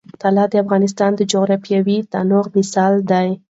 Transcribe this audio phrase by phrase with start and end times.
[0.21, 3.29] طلا د افغانستان د جغرافیوي تنوع مثال دی.